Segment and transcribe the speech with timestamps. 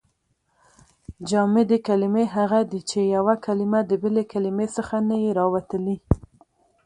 [1.29, 5.97] جامدي کلیمې هغه دي، چي یوه کلیمه د بلي کلیمې څخه نه يي راوتلي.